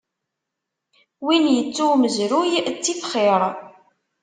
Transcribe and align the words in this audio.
Win 1.25 1.45
ittu 1.59 1.85
umezruy, 1.95 2.51
ttif 2.67 3.01
xiṛ. 3.11 3.41